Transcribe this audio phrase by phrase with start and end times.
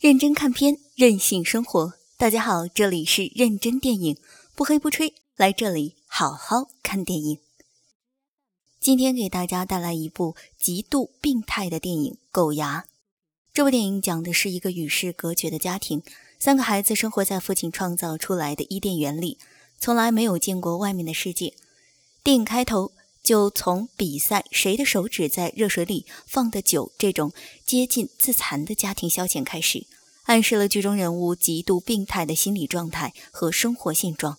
[0.00, 1.92] 认真看片，任性生活。
[2.16, 4.16] 大家好，这里是认真电影，
[4.54, 7.38] 不黑不吹，来这里好好看电影。
[8.80, 12.86] 今天给大家带来一部极度病态的电影《狗牙》。
[13.52, 16.02] 这部电影讲的是一个与世隔绝的家庭，
[16.38, 19.36] 三个孩子生活在父亲创造出来的伊甸园里，
[19.78, 21.52] 从来没有见过外面的世界。
[22.24, 22.92] 电影开头。
[23.22, 27.32] 就从比赛谁的手指在热水里放得久这种
[27.64, 29.86] 接近自残的家庭消遣开始，
[30.24, 34.38] 暗示了剧中人物极度病态的心理状态和生活现状。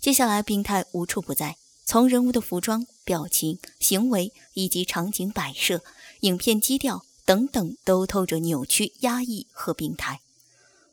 [0.00, 5.82] 接下来，病态无处不在，从人物的服装、表情、行为以及场景摆设、
[6.20, 10.20] 影片基调等等，都透着扭曲、压抑和病态。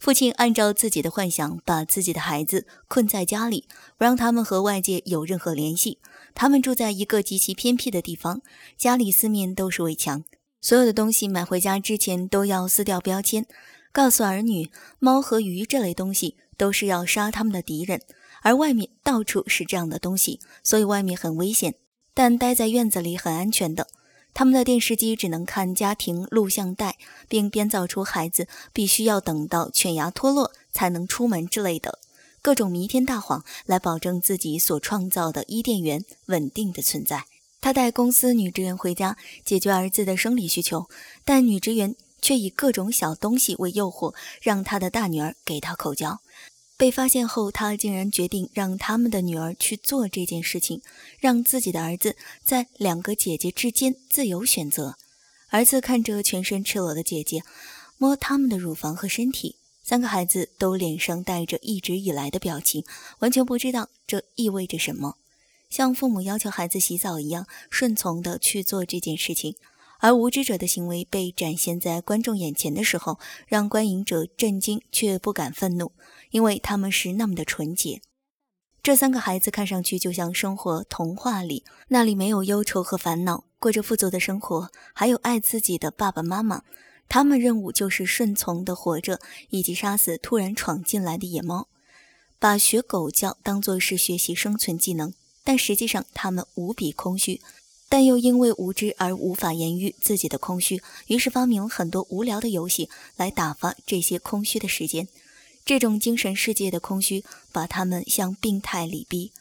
[0.00, 3.68] 父亲按照自己的幻想，把自己的孩子困在家里，
[3.98, 5.98] 不让他们和外界有任何联系。
[6.34, 8.40] 他们住在一个极其偏僻的地方，
[8.78, 10.24] 家里四面都是围墙，
[10.62, 13.44] 所有的东西买回家之前都要撕掉标签，
[13.92, 18.00] 告诉儿女，猫和鱼这类东西都是要杀他们的敌人。
[18.40, 21.74] 而外面到处是这样的东西，所以外面很危险，
[22.14, 23.86] 但待在院子里很安全的。
[24.32, 26.96] 他们的电视机只能看家庭录像带，
[27.28, 31.98] 并编造出孩子必须要等到犬牙脱落才能出门之类的
[32.40, 37.24] 各种弥天大谎，来保证自己所创造的伊甸园稳定的存在。
[37.60, 40.88] 他带公司女职员回家解决儿子的生理需求，
[41.26, 46.20] 但女职员却以各种小东西为诱惑，让他的大女儿给他口交。
[46.80, 50.80] 被发现后，他竟然决定让他们的女儿去做这件事情，
[51.18, 54.96] 让自己的儿子在两个姐姐之间自由选择。
[55.50, 57.42] 儿子看着全身赤裸的姐姐，
[57.98, 62.82] 摸他们的乳房和身体，三个孩子都脸上带着一直以来的表情，
[63.18, 65.18] 完全不知道这意味着什么，
[65.68, 69.54] 像父母要求孩子洗澡一样顺从地去做这件事情。
[70.00, 75.92] 而无知者的行为被展现在观众眼前的时候，让观影者震惊却不敢愤怒，
[76.30, 78.00] 因为他们是那么的纯洁。
[78.82, 86.62] 这三个孩子看上去就像生活童话里，那里没有忧愁和烦恼，过着富足的生活，还有爱自己的爸爸妈妈。
[87.06, 91.68] 他们任务就是顺从的活着，以及杀死突然闯进来的野猫，
[92.38, 95.12] 把学狗叫当作是学习生存技能，
[95.44, 97.42] 但实际上他们无比空虚。
[97.90, 105.08] 但又因为无知而无法言喻自己的空虚，于是发明了很多无聊的游戏来打发这些空虚的时间。
[105.64, 109.32] 这种精神世界的空虚把他们向病态里逼。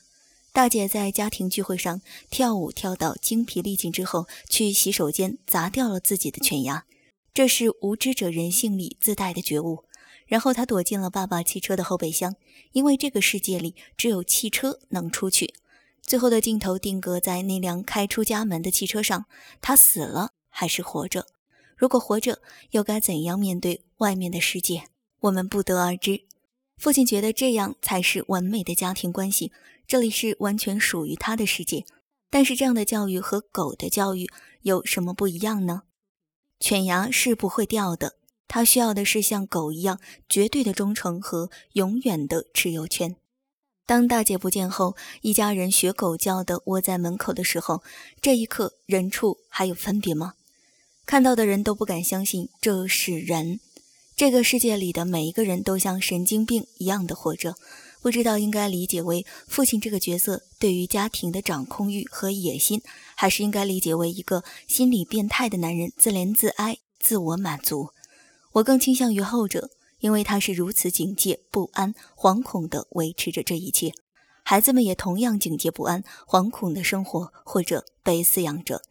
[0.51, 2.01] 大姐在家庭聚会上
[2.31, 6.85] 跳舞跳到精疲力尽之后，去洗手间砸掉了自己的犬牙，
[7.31, 9.85] 这是无知者人性里自带的觉悟。
[10.25, 12.35] 然后她躲进了爸爸汽车的后备箱，
[12.71, 15.53] 因为这个世界里只有汽车能出去。
[16.09, 19.27] 最后的镜头定格在那辆开出家门的汽车上，
[19.61, 21.27] 他死了还是活着？
[21.77, 24.85] 如果活着，又该怎样面对外面的世界？
[25.19, 26.21] 我们不得而知。
[26.79, 29.51] 父亲觉得这样才是完美的家庭关系，
[29.85, 31.85] 这里是完全属于他的世界。
[32.31, 34.27] 但是这样的教育和狗的教育
[34.63, 35.83] 有什么不一样呢？
[36.59, 38.15] 犬牙是不会掉的，
[38.47, 43.15] 它需要的是像狗一样绝对的忠诚和永远的持有权。
[43.89, 47.81] 当大姐不见后，一家人学狗叫的窝在门口的时候，
[48.21, 50.35] 这一刻人畜还有分别吗？
[51.07, 53.59] 看到的人都不敢相信这是人。
[54.15, 57.55] 这个世界里的每一个人都像神经病一样的活着，
[57.99, 62.83] 不知道应该理解为父亲这个角色对于家庭的掌控欲和野心，
[63.15, 67.89] 还是应该理解为一个心理变态的男人自怜自哀、自我满足。
[68.51, 69.71] 我更倾向于后者。
[69.99, 73.91] 因为他是如此警戒、不安、惶恐地维持着这一切，
[74.43, 78.81] 孩子们也同样警戒、不安、惶恐地生活或者被饲养着。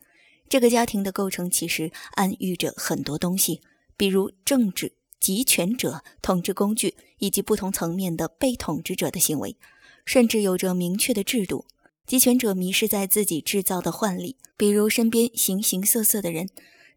[0.49, 3.61] 这个家庭的构成其实暗喻着很多东西，
[3.97, 9.57] 比如政治、集权者、统治工具以及不同层面的被统治者的行为，
[10.05, 11.67] 甚至有着明确的制度。
[12.07, 16.49] 集权者迷失在自己制造的幻里，比如身边形形色色的人，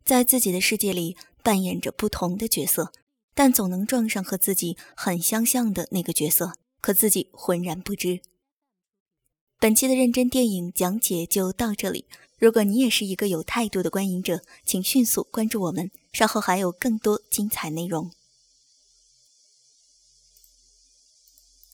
[0.06, 2.94] 在自己的世界里扮演着不同的角色。
[3.34, 8.22] 但总能撞上和自己很相像的那个角色，可自己浑然不知。
[9.60, 12.06] 本期的认真电影讲解就到这里。
[12.38, 18.12] 如果你也是一个有态度的观影者，请迅速关注我们，稍后还有更多精彩内容。